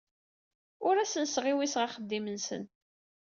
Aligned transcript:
Ur 0.87 0.95
asen-sɣiwiseɣ 0.97 1.81
axeddim-nsen. 1.83 2.63